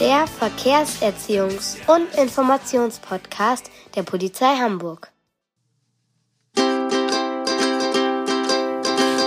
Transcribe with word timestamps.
Der 0.00 0.24
Verkehrserziehungs- 0.26 1.76
und 1.86 2.14
Informationspodcast 2.14 3.70
der 3.94 4.02
Polizei 4.02 4.56
Hamburg. 4.56 5.12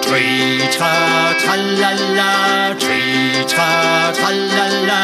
Tritra 0.01 0.95
tralala, 1.43 2.73
tritra 2.79 4.11
tralala, 4.17 5.03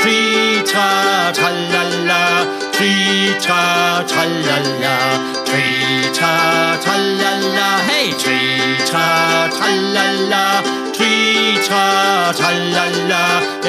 tritra 0.00 0.88
tralala, 1.38 2.22
tritra 2.72 4.02
tralala, 4.10 4.89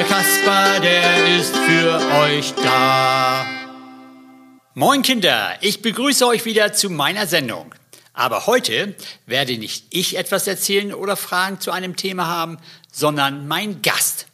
der 0.02 0.08
Kasper, 0.08 0.80
der 0.80 1.38
ist 1.38 1.54
für 1.54 2.00
euch 2.22 2.54
da. 2.54 3.46
Moin 4.74 5.02
Kinder, 5.02 5.56
ich 5.60 5.80
begrüße 5.80 6.26
euch 6.26 6.44
wieder 6.44 6.72
zu 6.72 6.90
meiner 6.90 7.26
Sendung. 7.26 7.72
Aber 8.12 8.46
heute 8.46 8.96
werde 9.26 9.56
nicht 9.58 9.84
ich 9.90 10.16
etwas 10.16 10.46
erzählen 10.48 10.92
oder 10.92 11.16
Fragen 11.16 11.60
zu 11.60 11.70
einem 11.70 11.94
Thema 11.94 12.26
haben, 12.26 12.58
sondern 12.90 13.46
mein 13.46 13.80
Gast. 13.82 14.26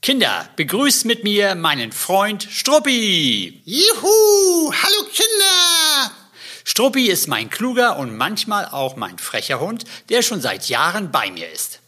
Kinder, 0.00 0.48
begrüßt 0.54 1.06
mit 1.06 1.24
mir 1.24 1.56
meinen 1.56 1.90
Freund 1.90 2.46
Struppi. 2.48 3.62
Juhu! 3.64 4.72
Hallo 4.72 5.08
Kinder! 5.12 6.12
Struppi 6.64 7.06
ist 7.08 7.26
mein 7.26 7.50
kluger 7.50 7.98
und 7.98 8.16
manchmal 8.16 8.66
auch 8.66 8.94
mein 8.94 9.18
frecher 9.18 9.58
Hund, 9.58 9.84
der 10.08 10.22
schon 10.22 10.40
seit 10.40 10.68
Jahren 10.68 11.10
bei 11.10 11.32
mir 11.32 11.50
ist. 11.50 11.80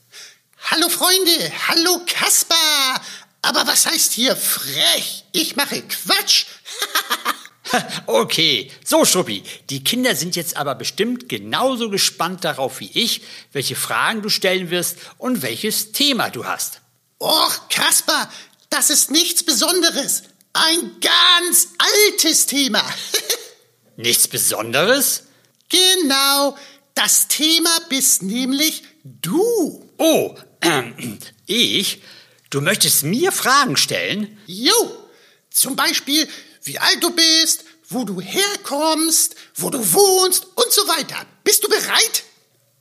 Hallo 0.70 0.89
Freunde! 0.89 1.52
Hallo 1.69 2.00
Kaspar! 2.05 3.00
Aber 3.42 3.67
was 3.67 3.86
heißt 3.86 4.12
hier 4.12 4.36
frech? 4.36 5.25
Ich 5.33 5.56
mache 5.56 5.83
Quatsch! 5.83 6.47
Okay, 8.06 8.70
so 8.83 9.05
Struppi, 9.05 9.42
die 9.69 9.84
Kinder 9.84 10.17
sind 10.17 10.36
jetzt 10.36 10.56
aber 10.56 10.75
bestimmt 10.75 11.28
genauso 11.28 11.91
gespannt 11.91 12.42
darauf 12.42 12.80
wie 12.80 12.91
ich, 12.95 13.20
welche 13.53 13.77
Fragen 13.77 14.22
du 14.22 14.30
stellen 14.30 14.70
wirst 14.70 14.97
und 15.19 15.42
welches 15.42 15.92
Thema 15.92 16.30
du 16.30 16.47
hast. 16.47 16.80
Och, 17.20 17.69
Kaspar, 17.69 18.33
das 18.70 18.89
ist 18.89 19.11
nichts 19.11 19.42
Besonderes. 19.42 20.23
Ein 20.55 20.97
ganz 21.02 21.69
altes 22.06 22.47
Thema. 22.47 22.83
Nichts 23.98 24.28
Besonderes? 24.28 25.25
genau, 25.69 26.56
das 26.95 27.28
Thema 27.28 27.70
bist 27.89 28.23
nämlich 28.23 28.83
du. 29.05 29.89
Oh, 29.98 30.34
ähm, 30.62 31.19
ich? 31.47 32.02
Du 32.50 32.60
möchtest 32.62 33.02
mir 33.02 33.30
Fragen 33.30 33.77
stellen? 33.77 34.38
Jo, 34.46 35.08
zum 35.50 35.77
Beispiel, 35.77 36.27
wie 36.62 36.78
alt 36.78 37.02
du 37.02 37.10
bist, 37.10 37.64
wo 37.88 38.05
du 38.05 38.20
herkommst, 38.20 39.34
wo 39.55 39.68
du 39.70 39.78
wohnst 39.92 40.46
und 40.55 40.72
so 40.72 40.82
weiter. 40.88 41.27
Bist 41.44 41.64
du 41.64 41.68
bereit? 41.68 42.24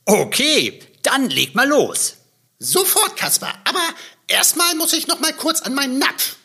Okay, 0.06 0.80
dann 1.02 1.30
leg 1.30 1.54
mal 1.54 1.68
los. 1.68 2.16
Sofort, 2.60 3.18
Kaspar. 3.18 3.60
Aber 3.66 3.84
erstmal 4.28 4.74
muss 4.76 4.94
ich 4.94 5.08
noch 5.08 5.20
mal 5.20 5.34
kurz 5.34 5.62
an 5.62 5.74
meinen 5.74 6.00
Napf. 6.00 6.38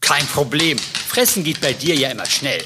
Kein 0.00 0.26
Problem. 0.26 0.78
Fressen 0.78 1.44
geht 1.44 1.60
bei 1.60 1.74
dir 1.74 1.94
ja 1.94 2.10
immer 2.10 2.26
schnell. 2.26 2.64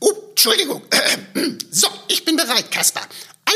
Oh, 0.00 0.31
Entschuldigung. 0.42 0.82
So, 1.74 1.88
ich 2.08 2.22
bin 2.26 2.36
bereit, 2.36 2.70
Kaspar. 2.70 3.06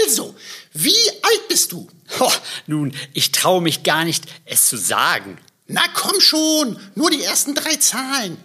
Also, 0.04 0.34
wie 0.72 1.10
alt 1.22 1.48
bist 1.48 1.72
du? 1.72 1.86
Ho, 2.18 2.32
nun, 2.66 2.94
ich 3.12 3.30
traue 3.30 3.60
mich 3.60 3.82
gar 3.82 4.06
nicht, 4.06 4.24
es 4.46 4.68
zu 4.68 4.78
sagen. 4.78 5.36
Na 5.66 5.82
komm 5.92 6.18
schon, 6.18 6.80
nur 6.94 7.10
die 7.10 7.22
ersten 7.22 7.54
drei 7.54 7.76
Zahlen. 7.76 8.38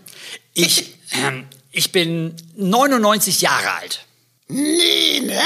Ich, 0.54 0.98
ähm, 1.14 1.48
ich 1.72 1.94
bin 1.94 2.36
99 2.58 3.40
Jahre 3.40 3.72
alt. 3.76 4.06
Nee, 4.50 5.22
ne? 5.22 5.42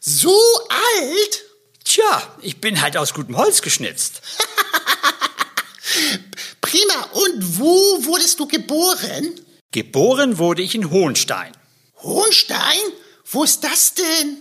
So 0.00 0.36
alt? 0.68 1.42
Tja, 1.84 2.36
ich 2.42 2.60
bin 2.60 2.82
halt 2.82 2.98
aus 2.98 3.14
gutem 3.14 3.38
Holz 3.38 3.62
geschnitzt. 3.62 4.20
Prima. 6.60 7.08
Und 7.12 7.58
wo 7.58 8.04
wurdest 8.04 8.38
du 8.38 8.46
geboren? 8.46 9.40
Geboren 9.70 10.36
wurde 10.36 10.60
ich 10.60 10.74
in 10.74 10.90
Hohenstein. 10.90 11.52
Hohenstein? 12.02 12.78
Wo 13.24 13.44
ist 13.44 13.64
das 13.64 13.94
denn? 13.94 14.38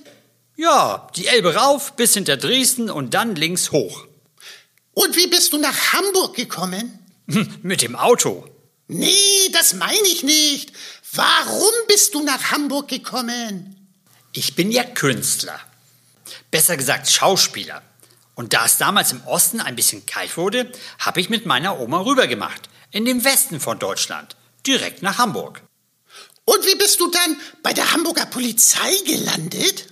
Ja, 0.56 1.10
die 1.16 1.28
Elbe 1.28 1.56
rauf 1.56 1.96
bis 1.96 2.14
hinter 2.14 2.38
Dresden 2.38 2.90
und 2.90 3.14
dann 3.14 3.36
links 3.36 3.72
hoch. 3.72 4.06
Und 4.94 5.16
wie 5.16 5.28
bist 5.28 5.54
du 5.54 5.58
nach 5.58 5.94
Hamburg 5.94 6.36
gekommen? 6.36 7.00
Hm, 7.30 7.60
Mit 7.62 7.82
dem 7.82 7.96
Auto. 7.96 8.48
Nee, 8.88 9.50
das 9.54 9.74
meine 9.74 10.08
ich 10.08 10.24
nicht. 10.24 10.74
Warum 11.14 11.72
bist 11.88 12.14
du 12.14 12.24
nach 12.24 12.52
Hamburg 12.52 12.90
gekommen? 12.90 13.88
Ich 14.34 14.56
bin 14.56 14.72
ja 14.72 14.84
Künstler. 14.84 15.60
Besser 16.52 16.76
gesagt 16.78 17.10
Schauspieler. 17.10 17.82
Und 18.36 18.54
da 18.54 18.66
es 18.66 18.78
damals 18.78 19.12
im 19.12 19.22
Osten 19.26 19.62
ein 19.62 19.76
bisschen 19.76 20.06
kalt 20.06 20.36
wurde, 20.38 20.72
habe 21.00 21.22
ich 21.22 21.30
mit 21.30 21.46
meiner 21.46 21.80
Oma 21.80 22.02
rübergemacht. 22.02 22.70
In 22.92 23.06
dem 23.06 23.24
Westen 23.24 23.60
von 23.60 23.80
Deutschland. 23.80 24.36
Direkt 24.68 25.02
nach 25.02 25.18
Hamburg. 25.18 25.62
Und 26.46 26.66
wie 26.66 26.76
bist 26.76 27.00
du 27.00 27.10
dann 27.10 27.40
bei 27.64 27.74
der 27.74 27.92
Hamburger 27.94 28.26
Polizei 28.26 28.94
gelandet? 29.06 29.88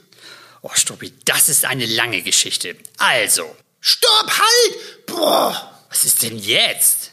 Oh, 0.61 0.71
Struppi, 0.73 1.13
das 1.25 1.47
ist 1.49 1.65
eine 1.65 1.85
lange 1.85 2.21
Geschichte. 2.21 2.75
Also, 2.97 3.55
Stopp, 3.79 4.29
halt! 4.29 5.05
Boah, 5.05 5.83
was 5.89 6.03
ist 6.03 6.21
denn 6.23 6.37
jetzt? 6.37 7.11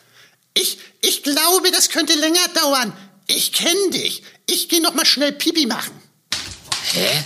ich, 0.57 0.79
ich 1.03 1.23
glaube, 1.23 1.71
das 1.71 1.91
könnte 1.91 2.15
länger 2.15 2.49
dauern. 2.55 2.97
Ich 3.27 3.53
kenne 3.53 3.91
dich. 3.91 4.23
Ich 4.49 4.69
gehe 4.69 4.81
noch 4.81 4.95
mal 4.95 5.05
schnell 5.05 5.33
Pipi 5.33 5.67
machen. 5.67 6.01
Hä? 6.93 7.23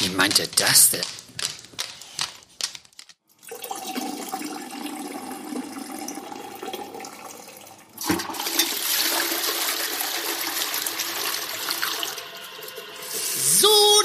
Wie 0.00 0.10
meint 0.10 0.38
er 0.38 0.46
das 0.46 0.90
denn? 0.90 1.02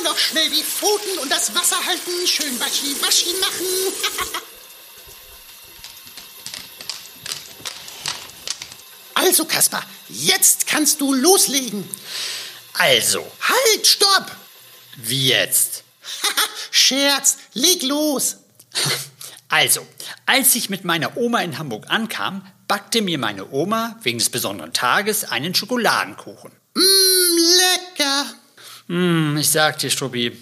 So, 0.03 0.09
noch 0.09 0.17
schnell 0.17 0.49
die 0.49 0.63
Pfoten 0.63 1.17
und 1.19 1.31
das 1.31 1.53
Wasser 1.55 1.77
halten. 1.85 2.11
Schön 2.27 2.59
waschi, 2.59 2.95
waschi 3.01 3.33
machen. 3.39 3.65
also, 9.15 9.45
Kaspar, 9.45 9.83
jetzt 10.09 10.67
kannst 10.67 11.01
du 11.01 11.13
loslegen. 11.13 11.87
Also, 12.73 13.25
Halt, 13.41 13.87
stopp! 13.87 14.31
wie 14.97 15.29
jetzt? 15.29 15.83
Scherz, 16.71 17.37
leg 17.53 17.83
los. 17.83 18.37
Also, 19.49 19.85
als 20.25 20.55
ich 20.55 20.71
mit 20.71 20.83
meiner 20.83 21.15
Oma 21.15 21.41
in 21.41 21.59
Hamburg 21.59 21.85
ankam, 21.87 22.43
backte 22.67 23.03
mir 23.03 23.19
meine 23.19 23.51
Oma 23.51 23.99
wegen 24.01 24.17
des 24.17 24.31
besonderen 24.31 24.73
Tages 24.73 25.25
einen 25.25 25.53
Schokoladenkuchen. 25.53 26.51
Mmm, 26.73 27.37
lecker. 27.37 28.33
Hm, 28.87 29.37
ich 29.37 29.49
sag 29.49 29.79
dir, 29.79 29.89
Struppi, 29.89 30.37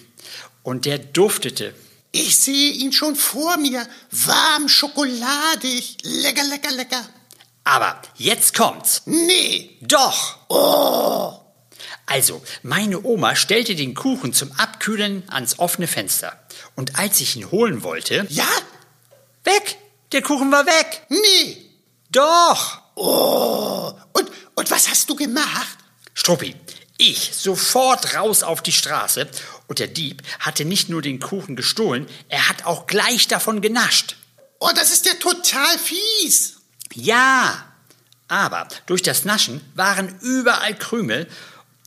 und 0.62 0.84
der 0.84 0.98
duftete. 0.98 1.74
Ich 2.12 2.38
sehe 2.38 2.72
ihn 2.72 2.92
schon 2.92 3.16
vor 3.16 3.56
mir. 3.56 3.86
Warm, 4.10 4.68
schokoladig. 4.68 5.96
Lecker, 6.02 6.44
lecker, 6.44 6.70
lecker. 6.72 7.08
Aber 7.64 8.02
jetzt 8.16 8.54
kommt's. 8.54 9.02
Nee. 9.06 9.78
Doch. 9.80 10.36
Also, 12.06 12.42
meine 12.62 13.02
Oma 13.02 13.34
stellte 13.36 13.74
den 13.74 13.94
Kuchen 13.94 14.32
zum 14.34 14.52
Abkühlen 14.52 15.22
ans 15.30 15.58
offene 15.58 15.86
Fenster. 15.86 16.38
Und 16.74 16.98
als 16.98 17.20
ich 17.20 17.36
ihn 17.36 17.50
holen 17.50 17.82
wollte, 17.82 18.26
Ja? 18.28 18.48
weg! 19.44 19.78
Der 20.12 20.20
Kuchen 20.22 20.52
war 20.52 20.66
weg! 20.66 21.06
Nee. 21.08 21.56
Doch! 22.10 22.82
Und, 24.12 24.30
und 24.54 24.70
was 24.70 24.90
hast 24.90 25.08
du 25.08 25.16
gemacht? 25.16 25.78
Struppi, 26.12 26.54
ich 27.02 27.32
sofort 27.34 28.14
raus 28.14 28.42
auf 28.44 28.62
die 28.62 28.72
Straße 28.72 29.28
und 29.66 29.78
der 29.80 29.88
Dieb 29.88 30.22
hatte 30.38 30.64
nicht 30.64 30.88
nur 30.88 31.02
den 31.02 31.18
Kuchen 31.18 31.56
gestohlen, 31.56 32.06
er 32.28 32.48
hat 32.48 32.64
auch 32.64 32.86
gleich 32.86 33.26
davon 33.28 33.60
genascht. 33.60 34.16
Oh, 34.60 34.70
das 34.74 34.92
ist 34.92 35.06
ja 35.06 35.14
total 35.14 35.78
fies. 35.78 36.58
Ja, 36.94 37.66
aber 38.28 38.68
durch 38.86 39.02
das 39.02 39.24
Naschen 39.24 39.60
waren 39.74 40.16
überall 40.20 40.76
Krümel. 40.78 41.28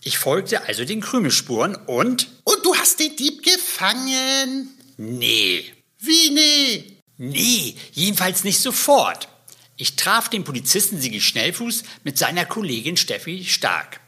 Ich 0.03 0.17
folgte 0.17 0.65
also 0.65 0.83
den 0.83 1.01
Krümelspuren 1.01 1.75
und 1.75 2.27
Und 2.43 2.65
du 2.65 2.75
hast 2.75 2.99
den 2.99 3.15
Dieb 3.15 3.41
gefangen. 3.43 4.69
nee, 4.97 5.71
Wie 5.99 6.29
nee? 6.31 6.97
nee, 7.17 7.75
jedenfalls 7.93 8.43
nicht 8.43 8.59
sofort. 8.59 9.29
Ich 9.77 9.95
traf 9.95 10.29
den 10.29 10.43
Polizisten 10.43 10.99
Sigi 11.01 11.21
Schnellfuß 11.21 11.83
mit 12.03 12.17
seiner 12.17 12.45
Kollegin 12.45 12.97
Steffi 12.97 13.45
Stark. 13.45 13.99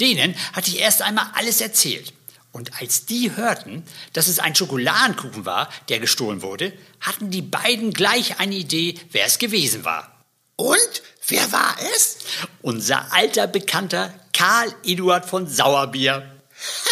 Denen 0.00 0.34
hatte 0.52 0.70
ich 0.70 0.80
erst 0.80 1.02
einmal 1.02 1.30
alles 1.34 1.60
erzählt. 1.60 2.12
Und 2.52 2.80
als 2.80 3.06
die 3.06 3.36
hörten, 3.36 3.84
dass 4.12 4.26
es 4.26 4.40
ein 4.40 4.56
Schokoladenkuchen 4.56 5.46
war, 5.46 5.68
der 5.88 6.00
gestohlen 6.00 6.42
wurde, 6.42 6.72
hatten 7.00 7.30
die 7.30 7.42
beiden 7.42 7.92
gleich 7.92 8.40
eine 8.40 8.56
Idee, 8.56 8.98
wer 9.12 9.26
es 9.26 9.38
gewesen 9.38 9.84
war. 9.84 10.24
Und 10.56 11.02
wer 11.28 11.52
war 11.52 11.76
es? 11.94 12.18
Unser 12.60 13.12
alter 13.12 13.46
Bekannter 13.46 14.12
Karl 14.32 14.74
Eduard 14.84 15.26
von 15.26 15.46
Sauerbier. 15.46 16.40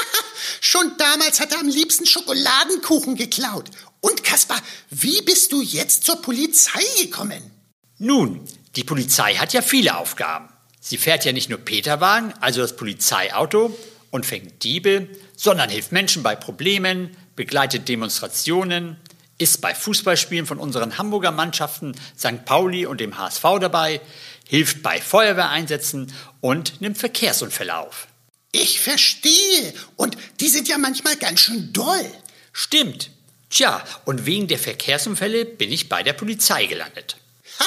Schon 0.60 0.92
damals 0.96 1.40
hat 1.40 1.52
er 1.52 1.60
am 1.60 1.68
liebsten 1.68 2.06
Schokoladenkuchen 2.06 3.16
geklaut. 3.16 3.70
Und 4.00 4.22
Kaspar, 4.22 4.60
wie 4.90 5.22
bist 5.22 5.52
du 5.52 5.60
jetzt 5.60 6.04
zur 6.04 6.22
Polizei 6.22 6.84
gekommen? 7.02 7.50
Nun, 7.98 8.46
die 8.76 8.84
Polizei 8.84 9.34
hat 9.34 9.52
ja 9.52 9.62
viele 9.62 9.96
Aufgaben. 9.96 10.48
Sie 10.80 10.96
fährt 10.96 11.24
ja 11.24 11.32
nicht 11.32 11.48
nur 11.48 11.58
Peterwagen, 11.58 12.32
also 12.40 12.60
das 12.60 12.76
Polizeiauto, 12.76 13.76
und 14.10 14.24
fängt 14.24 14.62
Diebe, 14.64 15.08
sondern 15.36 15.68
hilft 15.68 15.92
Menschen 15.92 16.22
bei 16.22 16.34
Problemen, 16.34 17.16
begleitet 17.36 17.88
Demonstrationen, 17.88 18.96
ist 19.38 19.60
bei 19.60 19.74
Fußballspielen 19.74 20.46
von 20.46 20.58
unseren 20.58 20.98
Hamburger 20.98 21.30
Mannschaften 21.30 21.94
St. 22.18 22.44
Pauli 22.44 22.86
und 22.86 23.00
dem 23.00 23.18
HSV 23.18 23.42
dabei, 23.60 24.00
hilft 24.46 24.82
bei 24.82 25.00
Feuerwehreinsätzen 25.00 26.12
und 26.40 26.80
nimmt 26.80 26.98
Verkehrsunfälle 26.98 27.76
auf. 27.76 28.08
Ich 28.50 28.80
verstehe. 28.80 29.74
Und 29.96 30.16
die 30.40 30.48
sind 30.48 30.68
ja 30.68 30.78
manchmal 30.78 31.16
ganz 31.16 31.40
schön 31.40 31.72
doll. 31.72 32.10
Stimmt. 32.52 33.10
Tja, 33.50 33.84
und 34.04 34.26
wegen 34.26 34.48
der 34.48 34.58
Verkehrsunfälle 34.58 35.44
bin 35.44 35.70
ich 35.70 35.88
bei 35.88 36.02
der 36.02 36.12
Polizei 36.12 36.66
gelandet. 36.66 37.16
Ha, 37.60 37.64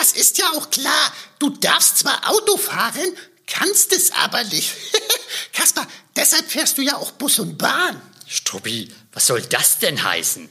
das 0.00 0.12
ist 0.12 0.38
ja 0.38 0.46
auch 0.52 0.70
klar. 0.70 1.12
Du 1.38 1.50
darfst 1.50 1.98
zwar 1.98 2.30
Auto 2.30 2.56
fahren, 2.56 3.12
kannst 3.46 3.92
es 3.92 4.10
aber 4.12 4.42
nicht. 4.44 4.72
Kaspar, 5.52 5.86
deshalb 6.16 6.50
fährst 6.50 6.78
du 6.78 6.82
ja 6.82 6.96
auch 6.96 7.12
Bus 7.12 7.38
und 7.38 7.58
Bahn. 7.58 8.00
Struppi, 8.26 8.88
was 9.12 9.26
soll 9.26 9.42
das 9.42 9.78
denn 9.78 10.02
heißen? 10.02 10.48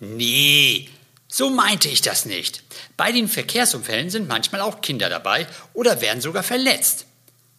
Nee, 0.00 0.88
so 1.28 1.50
meinte 1.50 1.88
ich 1.88 2.00
das 2.00 2.24
nicht. 2.24 2.62
Bei 2.96 3.12
den 3.12 3.28
Verkehrsunfällen 3.28 4.08
sind 4.08 4.28
manchmal 4.28 4.62
auch 4.62 4.80
Kinder 4.80 5.10
dabei 5.10 5.46
oder 5.74 6.00
werden 6.00 6.22
sogar 6.22 6.42
verletzt. 6.42 7.04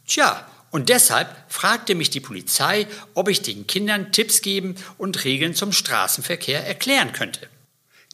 Tja, 0.07 0.49
und 0.71 0.89
deshalb 0.89 1.35
fragte 1.49 1.93
mich 1.93 2.09
die 2.09 2.19
Polizei, 2.19 2.87
ob 3.13 3.29
ich 3.29 3.43
den 3.43 3.67
Kindern 3.67 4.11
Tipps 4.11 4.41
geben 4.41 4.75
und 4.97 5.23
Regeln 5.23 5.53
zum 5.53 5.71
Straßenverkehr 5.71 6.65
erklären 6.65 7.11
könnte. 7.11 7.47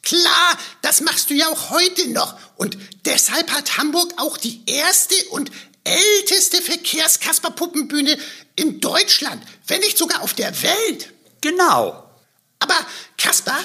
Klar, 0.02 0.58
das 0.82 1.00
machst 1.00 1.30
du 1.30 1.34
ja 1.34 1.48
auch 1.48 1.70
heute 1.70 2.08
noch. 2.10 2.38
Und 2.56 2.78
deshalb 3.04 3.50
hat 3.50 3.78
Hamburg 3.78 4.12
auch 4.16 4.36
die 4.36 4.62
erste 4.66 5.14
und 5.30 5.50
älteste 5.84 6.62
Verkehrskasperpuppenbühne 6.62 8.18
in 8.56 8.80
Deutschland, 8.80 9.42
wenn 9.66 9.80
nicht 9.80 9.98
sogar 9.98 10.22
auf 10.22 10.34
der 10.34 10.62
Welt. 10.62 11.12
Genau. 11.40 12.04
Aber 12.58 12.74
Kaspar, 13.16 13.58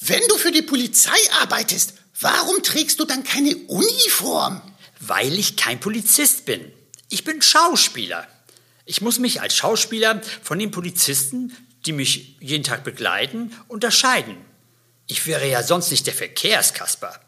wenn 0.00 0.22
du 0.28 0.36
für 0.36 0.52
die 0.52 0.62
Polizei 0.62 1.16
arbeitest, 1.40 1.94
warum 2.20 2.62
trägst 2.62 3.00
du 3.00 3.04
dann 3.04 3.24
keine 3.24 3.56
Uniform? 3.56 4.62
Weil 5.00 5.38
ich 5.38 5.56
kein 5.56 5.80
Polizist 5.80 6.46
bin. 6.46 6.72
Ich 7.08 7.24
bin 7.24 7.42
Schauspieler. 7.42 8.26
Ich 8.84 9.00
muss 9.00 9.18
mich 9.18 9.40
als 9.40 9.56
Schauspieler 9.56 10.22
von 10.42 10.58
den 10.58 10.70
Polizisten, 10.70 11.54
die 11.84 11.92
mich 11.92 12.36
jeden 12.40 12.64
Tag 12.64 12.84
begleiten, 12.84 13.52
unterscheiden. 13.68 14.36
Ich 15.06 15.26
wäre 15.26 15.48
ja 15.48 15.62
sonst 15.62 15.90
nicht 15.90 16.06
der 16.06 16.14
Verkehrskasper. 16.14 17.20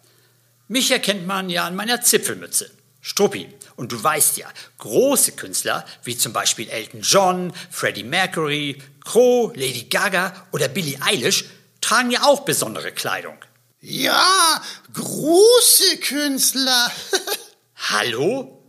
Mich 0.66 0.90
erkennt 0.90 1.26
man 1.26 1.48
ja 1.48 1.64
an 1.64 1.76
meiner 1.76 2.02
Zipfelmütze. 2.02 2.70
Struppi. 3.00 3.48
Und 3.76 3.92
du 3.92 4.02
weißt 4.02 4.36
ja, 4.38 4.48
große 4.78 5.32
Künstler 5.32 5.86
wie 6.02 6.18
zum 6.18 6.32
Beispiel 6.32 6.68
Elton 6.68 7.00
John, 7.02 7.52
Freddie 7.70 8.02
Mercury, 8.02 8.82
Crow, 9.04 9.54
Lady 9.54 9.84
Gaga 9.84 10.48
oder 10.50 10.68
Billie 10.68 11.00
Eilish 11.00 11.44
tragen 11.80 12.10
ja 12.10 12.24
auch 12.24 12.40
besondere 12.40 12.92
Kleidung. 12.92 13.38
Ja, 13.80 14.62
große 14.92 15.98
Künstler. 15.98 16.92
Hallo? 17.76 18.62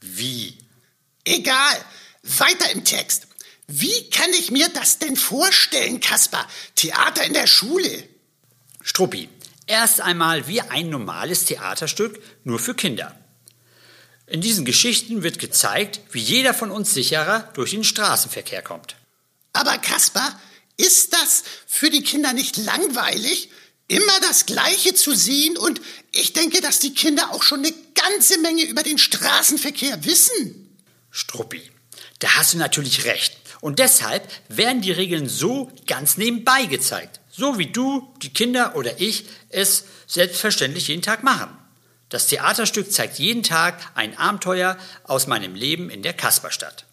Wie? 0.00 0.56
Egal, 1.24 1.76
weiter 2.22 2.70
im 2.70 2.84
Text. 2.84 3.26
Wie 3.66 4.10
kann 4.10 4.30
ich 4.32 4.50
mir 4.50 4.68
das 4.68 4.98
denn 4.98 5.16
vorstellen, 5.16 6.00
Kaspar? 6.00 6.46
Theater 6.76 7.24
in 7.24 7.32
der 7.32 7.46
Schule. 7.46 8.08
Struppi. 8.82 9.28
Erst 9.66 10.00
einmal 10.00 10.48
wie 10.48 10.60
ein 10.60 10.90
normales 10.90 11.44
Theaterstück, 11.44 12.20
nur 12.44 12.58
für 12.58 12.74
Kinder. 12.74 13.16
In 14.26 14.40
diesen 14.40 14.64
Geschichten 14.64 15.22
wird 15.22 15.38
gezeigt, 15.38 16.00
wie 16.10 16.20
jeder 16.20 16.54
von 16.54 16.70
uns 16.70 16.94
sicherer 16.94 17.50
durch 17.54 17.72
den 17.72 17.84
Straßenverkehr 17.84 18.62
kommt. 18.62 18.96
Aber 19.52 19.76
Kaspar, 19.78 20.40
ist 20.76 21.12
das 21.12 21.44
für 21.66 21.90
die 21.90 22.02
Kinder 22.02 22.32
nicht 22.32 22.56
langweilig, 22.56 23.50
immer 23.88 24.20
das 24.20 24.46
Gleiche 24.46 24.94
zu 24.94 25.14
sehen? 25.14 25.56
Und 25.56 25.80
ich 26.12 26.32
denke, 26.32 26.60
dass 26.60 26.78
die 26.78 26.94
Kinder 26.94 27.30
auch 27.32 27.42
schon 27.42 27.60
eine 27.60 27.74
ganze 27.94 28.38
Menge 28.38 28.64
über 28.64 28.82
den 28.82 28.98
Straßenverkehr 28.98 30.04
wissen. 30.04 30.78
Struppi, 31.10 31.62
da 32.18 32.36
hast 32.36 32.54
du 32.54 32.58
natürlich 32.58 33.04
recht. 33.04 33.36
Und 33.60 33.78
deshalb 33.78 34.26
werden 34.48 34.82
die 34.82 34.92
Regeln 34.92 35.28
so 35.28 35.70
ganz 35.86 36.16
nebenbei 36.16 36.64
gezeigt. 36.64 37.20
So 37.34 37.58
wie 37.58 37.66
du, 37.66 38.12
die 38.20 38.32
Kinder 38.32 38.76
oder 38.76 39.00
ich 39.00 39.24
es 39.48 39.84
selbstverständlich 40.06 40.88
jeden 40.88 41.00
Tag 41.00 41.22
machen. 41.22 41.56
Das 42.10 42.26
Theaterstück 42.26 42.92
zeigt 42.92 43.18
jeden 43.18 43.42
Tag 43.42 43.80
ein 43.94 44.18
Abenteuer 44.18 44.76
aus 45.04 45.26
meinem 45.26 45.54
Leben 45.54 45.88
in 45.88 46.02
der 46.02 46.12
Kasperstadt. 46.12 46.84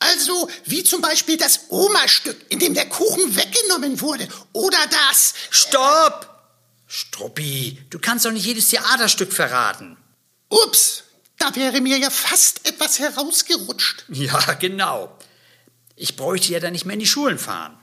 Also 0.00 0.50
wie 0.64 0.82
zum 0.82 1.00
Beispiel 1.00 1.36
das 1.36 1.66
Oma-Stück, 1.68 2.36
in 2.48 2.58
dem 2.58 2.74
der 2.74 2.88
Kuchen 2.88 3.36
weggenommen 3.36 4.00
wurde. 4.00 4.26
Oder 4.52 4.78
das. 4.90 5.34
Stopp! 5.50 6.28
Struppi, 6.88 7.78
du 7.90 8.00
kannst 8.00 8.24
doch 8.24 8.32
nicht 8.32 8.46
jedes 8.46 8.70
Theaterstück 8.70 9.32
verraten. 9.32 9.96
Ups, 10.48 11.04
da 11.38 11.54
wäre 11.54 11.80
mir 11.80 11.98
ja 11.98 12.10
fast 12.10 12.66
etwas 12.66 12.98
herausgerutscht. 12.98 14.06
Ja, 14.08 14.40
genau. 14.54 15.16
Ich 15.94 16.16
bräuchte 16.16 16.52
ja 16.52 16.58
dann 16.58 16.72
nicht 16.72 16.84
mehr 16.84 16.94
in 16.94 17.00
die 17.00 17.06
Schulen 17.06 17.38
fahren. 17.38 17.77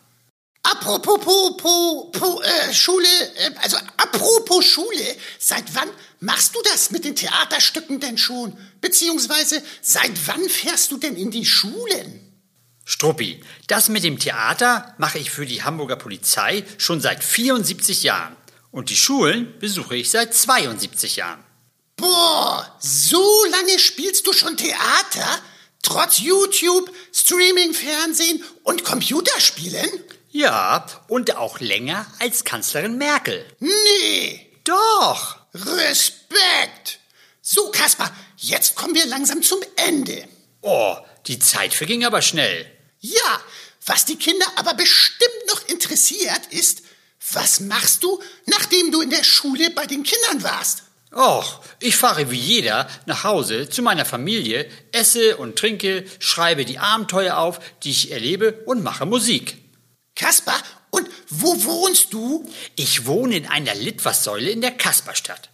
Apropos 0.71 1.19
po, 1.19 1.57
po, 1.57 2.11
po, 2.11 2.41
äh, 2.41 2.73
Schule, 2.73 3.07
äh, 3.37 3.51
also 3.61 3.77
apropos 3.97 4.65
Schule, 4.65 5.15
seit 5.37 5.75
wann 5.75 5.89
machst 6.21 6.55
du 6.55 6.59
das 6.63 6.89
mit 6.89 7.05
den 7.05 7.15
Theaterstücken 7.15 7.99
denn 7.99 8.17
schon? 8.17 8.57
Beziehungsweise 8.81 9.61
seit 9.81 10.11
wann 10.27 10.49
fährst 10.49 10.91
du 10.91 10.97
denn 10.97 11.15
in 11.17 11.29
die 11.29 11.45
Schulen? 11.45 12.19
Struppi, 12.83 13.43
das 13.67 13.89
mit 13.89 14.03
dem 14.03 14.17
Theater 14.17 14.95
mache 14.97 15.19
ich 15.19 15.29
für 15.29 15.45
die 15.45 15.63
Hamburger 15.63 15.97
Polizei 15.97 16.63
schon 16.77 16.99
seit 16.99 17.23
74 17.23 18.03
Jahren. 18.03 18.35
Und 18.71 18.89
die 18.89 18.97
Schulen 18.97 19.57
besuche 19.59 19.95
ich 19.95 20.09
seit 20.09 20.33
72 20.33 21.15
Jahren. 21.17 21.43
Boah, 21.95 22.75
so 22.79 23.23
lange 23.51 23.77
spielst 23.79 24.25
du 24.25 24.33
schon 24.33 24.57
Theater? 24.57 25.39
Trotz 25.83 26.19
YouTube, 26.19 26.91
Streaming, 27.13 27.73
Fernsehen 27.73 28.43
und 28.63 28.83
Computerspielen? 28.83 29.89
Ja, 30.37 30.85
und 31.07 31.37
auch 31.37 31.61
länger 31.61 32.05
als 32.19 32.43
Kanzlerin 32.43 32.97
Merkel. 32.97 33.45
Nee, 33.59 34.51
Doch! 34.65 35.37
Respekt. 35.53 36.99
So, 37.41 37.71
Kaspar, 37.71 38.13
jetzt 38.35 38.75
kommen 38.75 38.95
wir 38.95 39.05
langsam 39.05 39.41
zum 39.41 39.59
Ende. 39.77 40.27
Oh, 40.59 40.97
die 41.27 41.39
Zeit 41.39 41.73
verging 41.73 42.03
aber 42.03 42.21
schnell. 42.21 42.69
Ja, 42.99 43.41
was 43.85 44.03
die 44.03 44.17
Kinder 44.17 44.45
aber 44.57 44.73
bestimmt 44.73 45.31
noch 45.47 45.69
interessiert 45.69 46.47
ist, 46.49 46.81
was 47.31 47.61
machst 47.61 48.03
du, 48.03 48.21
nachdem 48.45 48.91
du 48.91 48.99
in 48.99 49.11
der 49.11 49.23
Schule 49.23 49.69
bei 49.69 49.85
den 49.85 50.03
Kindern 50.03 50.43
warst? 50.43 50.83
Och, 51.13 51.61
ich 51.79 51.95
fahre 51.95 52.29
wie 52.29 52.37
jeder 52.37 52.89
nach 53.05 53.23
Hause 53.23 53.69
zu 53.69 53.81
meiner 53.81 54.03
Familie, 54.03 54.69
esse 54.91 55.37
und 55.37 55.57
trinke, 55.57 56.03
schreibe 56.19 56.65
die 56.65 56.79
Abenteuer 56.79 57.37
auf, 57.37 57.61
die 57.83 57.91
ich 57.91 58.11
erlebe 58.11 58.63
und 58.65 58.83
mache 58.83 59.05
Musik. 59.05 59.64
Kaspar, 60.15 60.61
und 60.89 61.09
wo 61.29 61.63
wohnst 61.65 62.13
du? 62.13 62.49
Ich 62.75 63.05
wohne 63.05 63.35
in 63.35 63.47
einer 63.47 63.75
Litfaßsäule 63.75 64.49
in 64.49 64.61
der 64.61 64.71
Kasperstadt. 64.71 65.49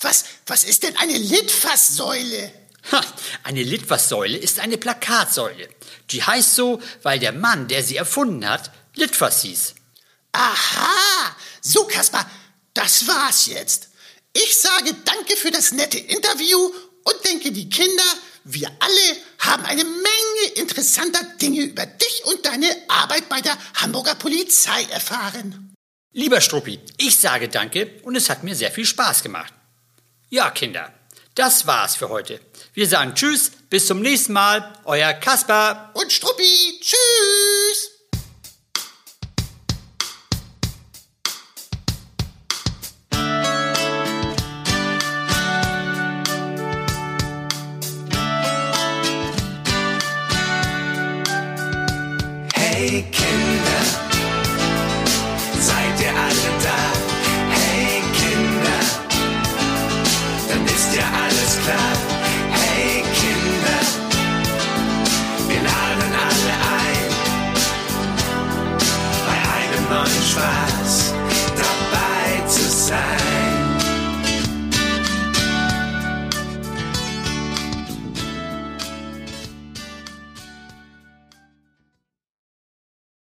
Was, 0.00 0.26
was 0.46 0.64
ist 0.64 0.82
denn 0.82 0.96
eine 0.98 1.16
Litfaßsäule? 1.16 2.52
Ha, 2.92 3.00
eine 3.42 3.62
Litfaßsäule 3.62 4.36
ist 4.36 4.60
eine 4.60 4.76
Plakatsäule. 4.76 5.68
Die 6.10 6.22
heißt 6.22 6.54
so, 6.54 6.80
weil 7.02 7.18
der 7.18 7.32
Mann, 7.32 7.68
der 7.68 7.82
sie 7.82 7.96
erfunden 7.96 8.46
hat, 8.46 8.70
Litfaß 8.94 9.42
hieß. 9.42 9.74
Aha, 10.32 11.36
so 11.62 11.84
Kaspar, 11.86 12.30
das 12.74 13.08
war's 13.08 13.46
jetzt. 13.46 13.88
Ich 14.34 14.60
sage 14.60 14.94
danke 15.06 15.36
für 15.36 15.50
das 15.50 15.72
nette 15.72 15.98
Interview 15.98 16.58
und 17.04 17.24
denke, 17.24 17.50
die 17.50 17.70
Kinder, 17.70 18.04
wir 18.44 18.70
alle 18.78 19.16
haben 19.38 19.64
eine 19.64 19.84
Menge 20.36 20.54
interessanter 20.54 21.24
Dinge 21.40 21.62
über 21.62 21.86
dich 21.86 22.22
und 22.24 22.44
deine 22.44 22.68
Arbeit 22.88 23.28
bei 23.28 23.40
der 23.40 23.56
Hamburger 23.74 24.14
Polizei 24.14 24.82
erfahren. 24.90 25.74
Lieber 26.12 26.40
Struppi, 26.40 26.80
ich 26.96 27.18
sage 27.18 27.48
danke 27.48 28.00
und 28.02 28.16
es 28.16 28.30
hat 28.30 28.42
mir 28.42 28.54
sehr 28.54 28.70
viel 28.70 28.86
Spaß 28.86 29.22
gemacht. 29.22 29.52
Ja, 30.30 30.50
Kinder, 30.50 30.92
das 31.34 31.66
war's 31.66 31.96
für 31.96 32.08
heute. 32.08 32.40
Wir 32.72 32.88
sagen 32.88 33.14
Tschüss, 33.14 33.52
bis 33.68 33.86
zum 33.86 34.00
nächsten 34.00 34.32
Mal, 34.32 34.72
euer 34.84 35.12
Kasper. 35.12 35.90
Und 35.94 36.12
Struppi, 36.12 36.80
tschüss. 36.80 37.65